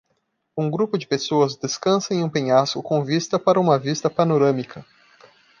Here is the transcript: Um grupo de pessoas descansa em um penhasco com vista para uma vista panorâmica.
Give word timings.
Um 0.57 0.67
grupo 0.71 0.97
de 0.97 1.05
pessoas 1.05 1.55
descansa 1.55 2.11
em 2.15 2.23
um 2.23 2.27
penhasco 2.29 2.81
com 2.81 3.03
vista 3.05 3.37
para 3.37 3.59
uma 3.59 3.77
vista 3.77 4.09
panorâmica. 4.09 4.83